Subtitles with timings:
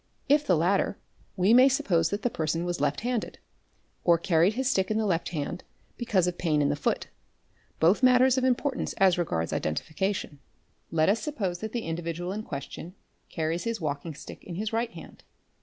[0.27, 0.97] If the latter,
[1.35, 3.37] we may suppose that the person was left handed
[4.03, 5.63] or carried his stick in the left hand
[5.95, 7.05] because of pain in the foot,
[7.79, 10.39] both matters of impor_ tance as regards identification.
[10.89, 12.95] Let us suppose that the individual in question
[13.29, 15.23] carries his walking stick in his right hand.